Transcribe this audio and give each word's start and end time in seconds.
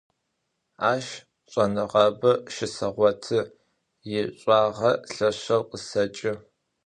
Aş 0.91 1.07
ş'enığabe 1.51 2.31
şıseğotı, 2.53 3.39
yiş'uağe 4.09 4.89
lheşşeu 5.13 5.61
khıseç'ı. 5.69 6.33